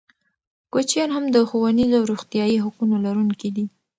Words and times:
کوچیان 0.73 1.09
هم 1.15 1.25
د 1.35 1.37
ښوونیزو 1.49 1.95
او 1.99 2.07
روغتیايي 2.11 2.57
حقونو 2.65 2.95
لرونکي 3.05 3.49
دي. 3.55 3.65